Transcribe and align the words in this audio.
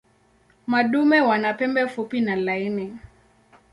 Madume 0.67 1.21
wana 1.21 1.53
pembe 1.53 1.87
fupi 1.87 2.21
na 2.21 2.35
laini. 2.35 2.97